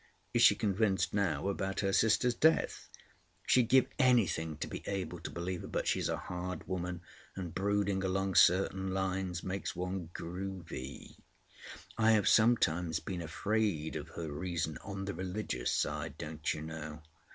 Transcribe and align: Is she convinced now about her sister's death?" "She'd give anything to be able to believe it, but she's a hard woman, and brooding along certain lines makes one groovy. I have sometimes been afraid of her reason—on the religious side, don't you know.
Is 0.33 0.41
she 0.41 0.55
convinced 0.55 1.13
now 1.13 1.47
about 1.47 1.81
her 1.81 1.93
sister's 1.93 2.33
death?" 2.33 2.89
"She'd 3.45 3.69
give 3.69 3.85
anything 3.99 4.57
to 4.57 4.67
be 4.67 4.81
able 4.87 5.19
to 5.19 5.29
believe 5.29 5.63
it, 5.63 5.71
but 5.71 5.85
she's 5.87 6.09
a 6.09 6.17
hard 6.17 6.67
woman, 6.67 7.01
and 7.35 7.53
brooding 7.53 8.03
along 8.03 8.33
certain 8.33 8.95
lines 8.95 9.43
makes 9.43 9.75
one 9.75 10.09
groovy. 10.11 11.17
I 11.99 12.13
have 12.13 12.27
sometimes 12.27 12.99
been 12.99 13.21
afraid 13.21 13.95
of 13.95 14.09
her 14.15 14.31
reason—on 14.31 15.05
the 15.05 15.13
religious 15.13 15.69
side, 15.71 16.17
don't 16.17 16.51
you 16.51 16.63
know. 16.63 17.03